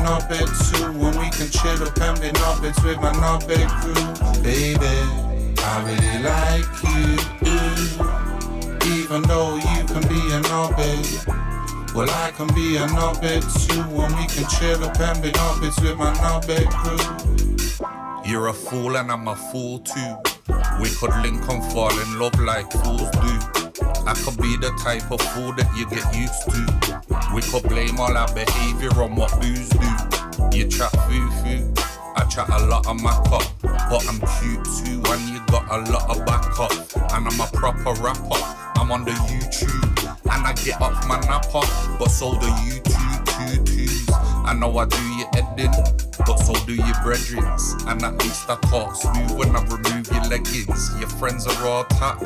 A 0.10 0.20
too. 0.20 0.92
When 0.98 1.18
we 1.20 1.30
can 1.30 1.50
chill 1.50 1.84
up 1.84 1.98
and 2.02 2.20
be 2.20 2.30
knobbits 2.40 2.84
with 2.84 2.98
my 2.98 3.12
knobbit 3.14 3.70
crew. 3.80 4.42
Baby, 4.42 4.98
I 5.60 5.76
really 5.88 6.18
like 6.24 6.72
you. 6.90 7.18
Even 8.96 9.22
though 9.24 9.56
you 9.56 9.86
can 9.86 10.02
be 10.08 10.22
a 10.34 10.42
knobbit. 10.50 11.94
Well, 11.94 12.10
I 12.10 12.32
can 12.32 12.48
be 12.56 12.78
a 12.78 12.88
knobbit 12.88 13.44
too. 13.68 13.82
When 13.96 14.12
we 14.18 14.26
can 14.28 14.48
chill 14.50 14.84
up 14.84 15.00
and 15.00 15.22
be 15.22 15.32
knobbits 15.32 15.82
with 15.82 15.98
my 15.98 16.14
knobbit 16.16 16.70
crew. 16.70 18.30
You're 18.30 18.48
a 18.48 18.54
fool 18.54 18.98
and 18.98 19.12
I'm 19.12 19.28
a 19.28 19.36
fool 19.36 19.80
too. 19.80 20.16
We 20.82 20.90
could 20.90 21.14
link 21.22 21.48
and 21.50 21.64
fall 21.72 21.98
in 22.00 22.20
love 22.20 22.40
like 22.40 22.72
fools 22.72 23.12
do. 23.12 23.69
I 24.10 24.14
could 24.16 24.42
be 24.42 24.58
the 24.58 24.72
type 24.82 25.12
of 25.12 25.22
fool 25.22 25.54
that 25.54 25.70
you 25.78 25.86
get 25.86 26.02
used 26.18 26.50
to. 26.50 26.66
We 27.32 27.44
could 27.44 27.70
blame 27.70 28.00
all 28.00 28.18
our 28.18 28.28
behavior 28.34 28.90
on 28.98 29.16
what 29.16 29.30
booze 29.40 29.70
do. 29.70 29.86
You 30.50 30.66
chat 30.66 30.90
foo 31.06 31.30
foo, 31.46 31.72
I 32.18 32.26
chat 32.26 32.50
a 32.50 32.66
lot 32.66 32.88
of 32.88 33.00
my 33.04 33.14
cup. 33.30 33.46
But 33.62 34.02
I'm 34.10 34.18
cute 34.42 34.66
too, 34.82 34.98
and 35.14 35.22
you 35.30 35.40
got 35.54 35.70
a 35.70 35.86
lot 35.94 36.10
of 36.10 36.26
backup. 36.26 36.74
And 37.14 37.28
I'm 37.30 37.40
a 37.40 37.46
proper 37.54 37.94
rapper, 38.02 38.42
I'm 38.82 38.92
on 38.92 39.06
the 39.06 39.12
YouTube. 39.30 39.78
And 40.26 40.42
I 40.42 40.54
get 40.54 40.82
off 40.82 41.06
my 41.08 41.20
napper, 41.30 41.62
but 42.00 42.10
so 42.10 42.34
do 42.40 42.48
you 42.66 42.82
two, 42.82 43.14
two 43.30 43.64
twos. 43.64 44.10
I 44.10 44.56
know 44.58 44.76
I 44.80 44.86
do 44.86 44.98
in, 45.60 45.72
but 46.26 46.38
so 46.38 46.54
do 46.66 46.74
your 46.74 47.00
brethrens. 47.06 47.64
And 47.88 48.02
at 48.04 48.18
least 48.24 48.50
I 48.50 48.56
talk 48.72 48.96
smooth 48.96 49.38
when 49.38 49.56
I 49.56 49.62
remove 49.66 50.08
your 50.12 50.24
leggings. 50.24 50.90
Your 51.00 51.10
friends 51.10 51.46
are 51.48 51.68
all 51.68 51.84
tapped, 51.86 52.24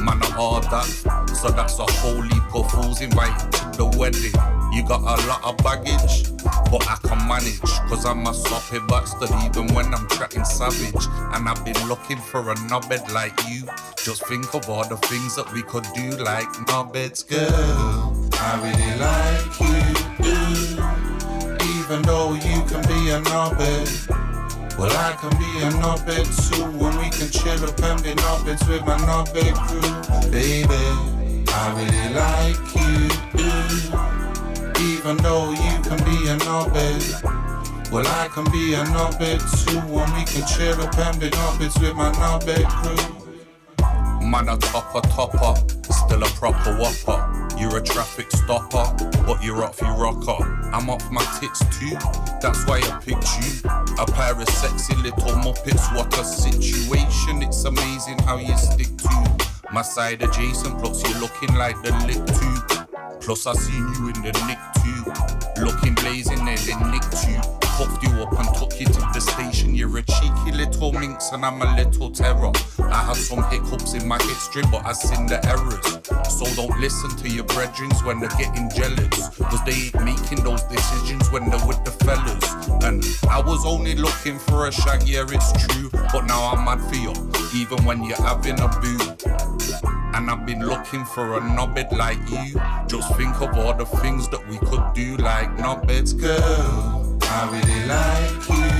man 0.00 0.22
are 0.22 0.38
all 0.38 0.60
that. 0.60 0.86
So 1.34 1.48
that's 1.48 1.78
a 1.78 1.86
whole 2.00 2.22
heap 2.22 2.54
of 2.54 2.70
fools 2.70 3.00
invited 3.00 3.52
to 3.52 3.70
the 3.78 3.86
wedding. 3.98 4.32
You 4.72 4.84
got 4.86 5.00
a 5.00 5.26
lot 5.26 5.42
of 5.42 5.56
baggage, 5.58 6.30
but 6.70 6.86
I 6.88 6.96
can 7.02 7.26
manage. 7.26 7.60
Cause 7.88 8.06
I'm 8.06 8.26
a 8.26 8.32
soppy 8.32 8.78
bastard 8.86 9.30
even 9.44 9.74
when 9.74 9.92
I'm 9.92 10.08
chatting 10.10 10.44
savage. 10.44 11.06
And 11.34 11.48
I've 11.48 11.64
been 11.64 11.88
looking 11.88 12.18
for 12.18 12.40
a 12.50 12.54
knobhead 12.54 13.12
like 13.12 13.36
you. 13.48 13.66
Just 14.04 14.24
think 14.26 14.54
of 14.54 14.68
all 14.70 14.86
the 14.86 14.96
things 15.08 15.34
that 15.36 15.52
we 15.52 15.62
could 15.62 15.86
do 15.94 16.10
like 16.22 16.48
knobheads, 16.68 17.26
girl. 17.28 18.30
I 18.32 18.56
really 18.62 18.98
like 18.98 20.04
you. 20.04 20.09
You 23.10 23.16
can 23.16 23.26
a 23.26 23.30
knobbit. 23.30 24.78
Well, 24.78 24.92
I 24.92 25.12
can 25.20 25.30
be 25.30 25.50
a 25.66 25.70
knobbit 25.82 26.26
too. 26.48 26.64
When 26.78 26.96
we 26.98 27.10
can 27.10 27.28
chill 27.30 27.64
up 27.64 27.82
and 27.82 28.02
be 28.02 28.10
knobbits 28.10 28.68
with 28.68 28.84
my 28.86 28.96
knobbit 28.98 29.54
crew. 29.66 30.30
Baby, 30.30 30.84
I 31.48 31.72
really 31.76 32.08
like 32.14 32.74
you. 32.78 33.10
Even 34.92 35.16
though 35.18 35.50
you 35.50 35.80
can 35.82 35.98
be 36.04 36.28
a 36.28 36.36
knobbit. 36.44 37.02
Well, 37.90 38.06
I 38.06 38.28
can 38.28 38.44
be 38.52 38.74
a 38.74 38.84
knobbit 38.84 39.40
too. 39.64 39.80
When 39.92 40.08
we 40.14 40.24
can 40.24 40.46
chill 40.46 40.80
up 40.80 40.96
and 40.98 41.18
be 41.20 41.30
knobbits 41.30 41.80
with 41.80 41.96
my 41.96 42.12
knobbit 42.12 42.68
crew. 42.68 43.16
Man 44.24 44.48
a 44.48 44.56
topper 44.56 45.00
topper, 45.08 45.54
still 46.10 46.24
a 46.24 46.28
proper 46.30 46.76
whopper. 46.76 47.56
You're 47.56 47.78
a 47.78 47.82
traffic 47.82 48.30
stopper, 48.32 48.84
but 49.26 49.42
you're 49.44 49.62
off 49.62 49.80
your 49.80 49.94
rocker. 49.94 50.42
I'm 50.72 50.90
off 50.90 51.08
my 51.10 51.22
tits 51.38 51.60
too, 51.78 51.96
that's 52.42 52.66
why 52.66 52.78
I 52.78 52.98
picked 53.04 53.28
you. 53.38 53.70
A 53.98 54.06
pair 54.06 54.34
of 54.40 54.48
sexy 54.48 54.96
little 54.96 55.34
muppets, 55.44 55.94
what 55.94 56.12
a 56.18 56.24
situation. 56.24 57.42
It's 57.42 57.64
amazing 57.64 58.18
how 58.20 58.38
you 58.38 58.56
stick 58.56 58.88
to 58.96 59.46
my 59.72 59.82
side 59.82 60.22
adjacent, 60.22 60.80
plus 60.80 61.08
you're 61.08 61.20
looking 61.20 61.54
like 61.54 61.80
the 61.82 61.92
lick 62.08 62.24
too. 62.38 62.86
Plus 63.20 63.46
I 63.46 63.52
seen 63.52 63.86
you 63.94 64.08
in 64.08 64.20
the 64.22 64.32
nick 64.48 64.62
too, 64.82 65.62
looking 65.62 65.94
blazing 65.94 66.44
nearly 66.44 66.74
nicked 66.90 67.28
you. 67.28 67.59
Puffed 67.80 68.02
you 68.02 68.10
up 68.20 68.38
and 68.38 68.54
took 68.56 68.78
you 68.78 68.84
to 68.84 69.00
the 69.14 69.20
station. 69.20 69.74
You're 69.74 69.96
a 69.96 70.02
cheeky 70.02 70.52
little 70.52 70.92
minx 70.92 71.32
and 71.32 71.42
I'm 71.46 71.62
a 71.62 71.76
little 71.76 72.10
terror. 72.10 72.52
I 72.78 73.04
had 73.04 73.16
some 73.16 73.42
hiccups 73.44 73.94
in 73.94 74.06
my 74.06 74.18
history, 74.18 74.64
but 74.70 74.84
I 74.84 74.92
seen 74.92 75.24
the 75.26 75.40
errors. 75.48 75.80
So 76.28 76.44
don't 76.56 76.78
listen 76.78 77.16
to 77.16 77.28
your 77.30 77.44
brethrens 77.44 78.04
when 78.04 78.20
they're 78.20 78.36
getting 78.36 78.68
jealous. 78.68 79.30
Cause 79.38 79.64
they 79.64 79.72
ain't 79.72 80.04
making 80.04 80.44
those 80.44 80.62
decisions 80.64 81.32
when 81.32 81.48
they're 81.48 81.66
with 81.66 81.82
the 81.86 81.92
fellas. 82.04 82.44
And 82.84 83.02
I 83.30 83.40
was 83.40 83.64
only 83.64 83.94
looking 83.94 84.38
for 84.38 84.68
a 84.68 84.72
shag, 84.72 85.08
yeah, 85.08 85.24
it's 85.26 85.66
true. 85.66 85.88
But 86.12 86.26
now 86.26 86.52
I'm 86.52 86.66
mad 86.66 86.86
for 86.86 86.96
you, 86.96 87.12
even 87.54 87.82
when 87.86 88.04
you're 88.04 88.20
having 88.20 88.60
a 88.60 88.68
boo. 88.68 88.98
And 90.12 90.30
I've 90.30 90.44
been 90.44 90.66
looking 90.66 91.06
for 91.06 91.38
a 91.38 91.40
knobbed 91.40 91.92
like 91.92 92.20
you. 92.28 92.60
Just 92.88 93.16
think 93.16 93.40
of 93.40 93.56
all 93.56 93.72
the 93.72 93.86
things 93.86 94.28
that 94.28 94.46
we 94.50 94.58
could 94.58 94.92
do 94.92 95.16
like 95.16 95.48
knobbeds, 95.56 96.12
girl. 96.20 96.99
I 97.32 97.46
really 97.46 97.82
like 97.86 98.42
you, 98.50 98.74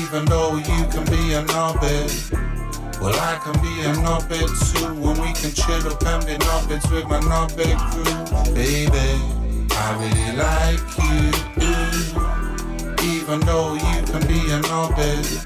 even 0.00 0.24
though 0.24 0.56
you 0.56 0.86
can 0.88 1.04
be 1.06 1.34
a 1.34 1.42
knobbed. 1.44 1.82
Well, 3.00 3.14
I 3.14 3.36
can 3.44 3.52
be 3.60 3.82
a 3.82 3.92
knobbed 4.00 4.32
too, 4.32 4.94
when 4.94 5.20
we 5.20 5.32
can 5.34 5.52
chill 5.52 5.86
up 5.86 6.02
and 6.06 6.24
be 6.24 6.36
knobbeds 6.42 6.90
with 6.90 7.06
my 7.06 7.20
knobbed 7.20 7.76
crew, 7.92 8.54
baby. 8.54 9.20
I 9.72 9.92
really 10.00 10.32
like 10.40 10.80
you, 11.04 11.32
even 13.12 13.40
though 13.40 13.74
you 13.74 14.02
can 14.08 14.26
be 14.26 14.50
a 14.50 14.58
knobbed. 14.60 15.44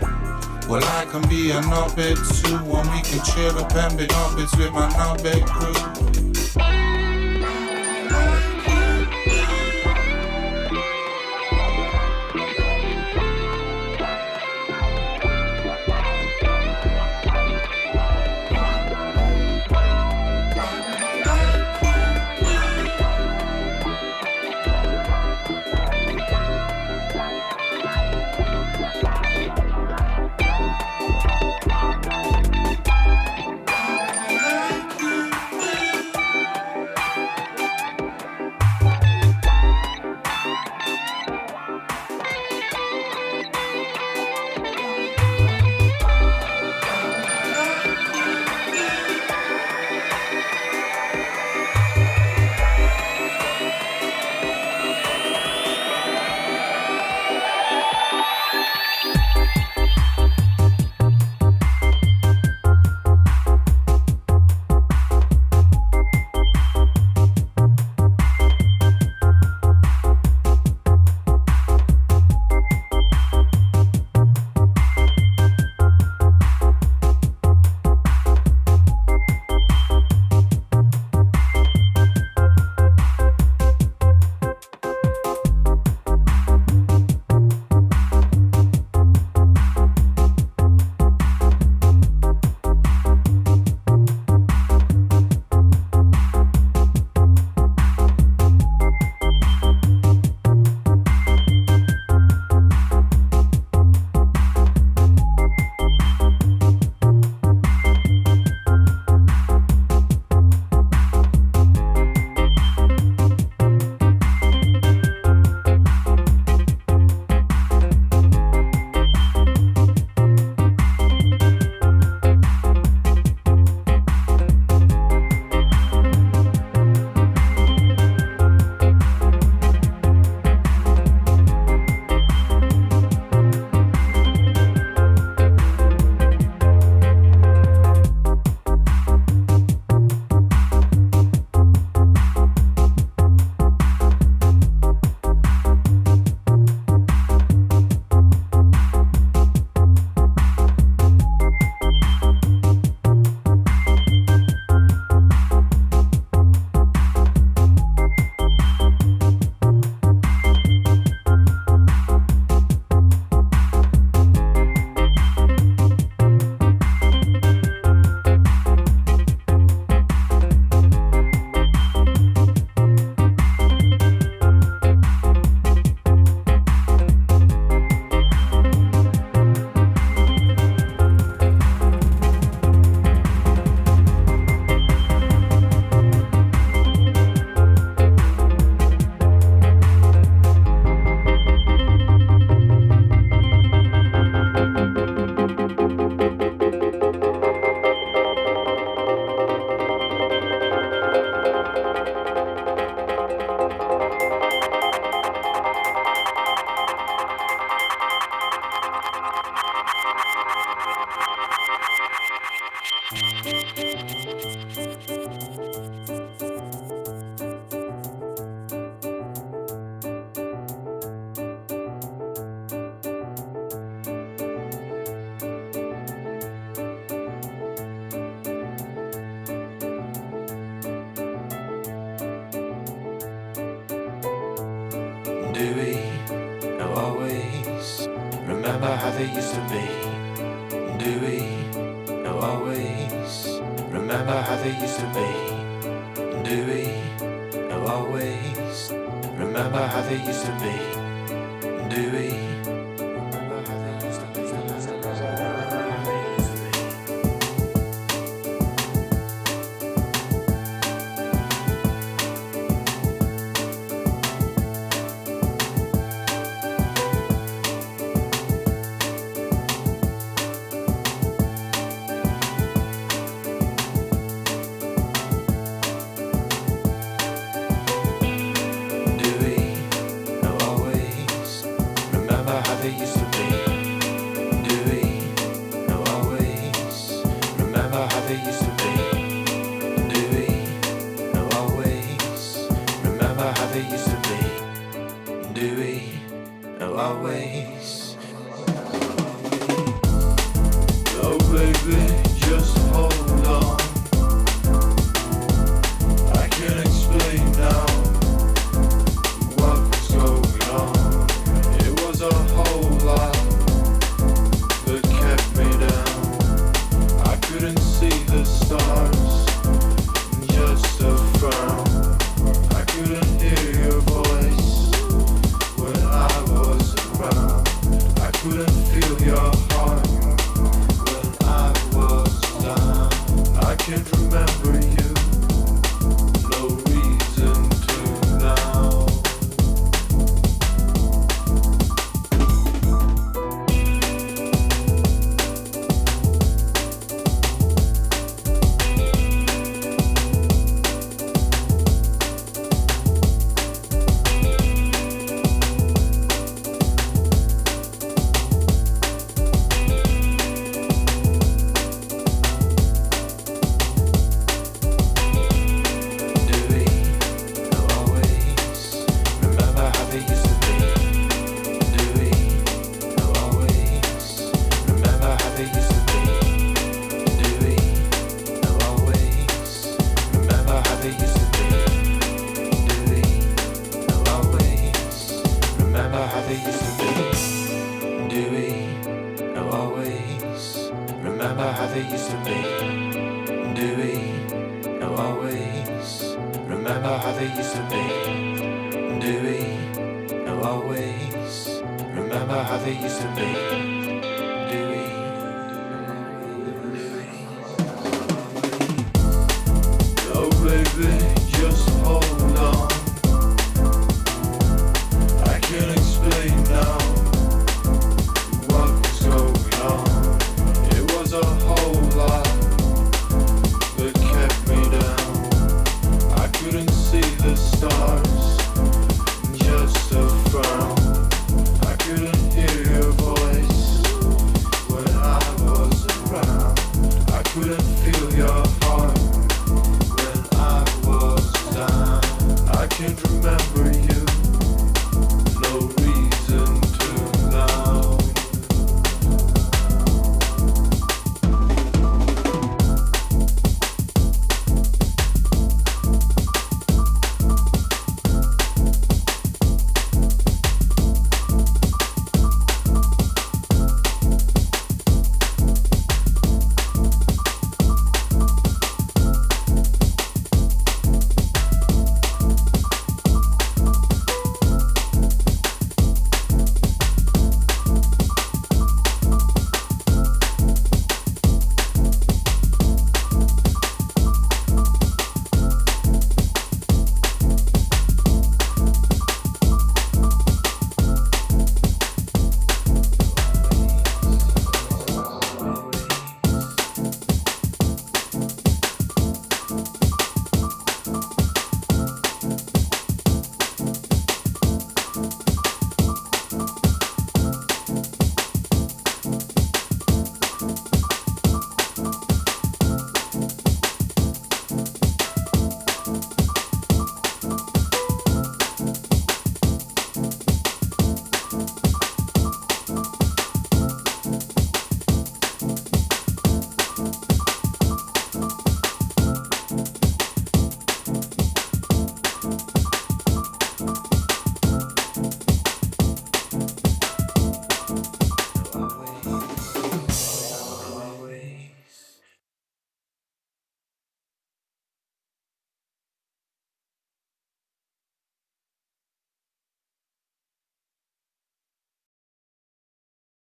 Well, 0.68 0.84
I 0.84 1.04
can 1.10 1.22
be 1.28 1.50
a 1.50 1.60
knobbed 1.62 1.96
too, 1.96 2.58
when 2.58 2.86
we 2.92 3.02
can 3.02 3.20
chill 3.24 3.58
up 3.58 3.74
and 3.74 3.98
be 3.98 4.06
knobbeds 4.06 4.56
with 4.56 4.72
my 4.72 4.88
knobbed 4.96 5.46
crew. 5.46 5.97